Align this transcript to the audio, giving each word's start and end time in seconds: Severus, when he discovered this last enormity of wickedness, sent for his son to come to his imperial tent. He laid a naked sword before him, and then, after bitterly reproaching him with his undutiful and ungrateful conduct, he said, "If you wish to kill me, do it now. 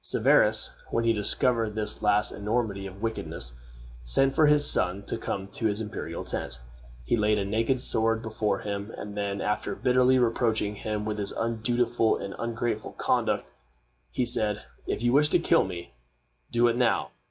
Severus, 0.00 0.70
when 0.90 1.04
he 1.04 1.12
discovered 1.12 1.74
this 1.74 2.00
last 2.00 2.32
enormity 2.32 2.86
of 2.86 3.02
wickedness, 3.02 3.58
sent 4.04 4.34
for 4.34 4.46
his 4.46 4.64
son 4.66 5.02
to 5.04 5.18
come 5.18 5.48
to 5.48 5.66
his 5.66 5.82
imperial 5.82 6.24
tent. 6.24 6.58
He 7.04 7.14
laid 7.14 7.38
a 7.38 7.44
naked 7.44 7.78
sword 7.82 8.22
before 8.22 8.60
him, 8.60 8.90
and 8.96 9.18
then, 9.18 9.42
after 9.42 9.74
bitterly 9.74 10.18
reproaching 10.18 10.76
him 10.76 11.04
with 11.04 11.18
his 11.18 11.32
undutiful 11.34 12.16
and 12.16 12.34
ungrateful 12.38 12.92
conduct, 12.92 13.44
he 14.10 14.24
said, 14.24 14.62
"If 14.86 15.02
you 15.02 15.12
wish 15.12 15.28
to 15.28 15.38
kill 15.38 15.64
me, 15.64 15.92
do 16.50 16.68
it 16.68 16.76
now. 16.76 17.10